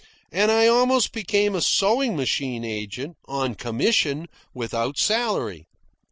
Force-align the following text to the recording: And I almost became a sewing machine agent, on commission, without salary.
And 0.31 0.49
I 0.49 0.65
almost 0.65 1.11
became 1.11 1.53
a 1.53 1.61
sewing 1.61 2.15
machine 2.15 2.65
agent, 2.65 3.17
on 3.27 3.53
commission, 3.53 4.25
without 4.51 4.97
salary. 4.97 5.67